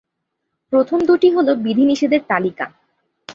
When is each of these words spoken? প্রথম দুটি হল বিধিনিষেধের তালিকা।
প্রথম 0.73 0.99
দুটি 1.05 1.27
হল 1.31 1.47
বিধিনিষেধের 1.63 2.21
তালিকা। 2.27 2.65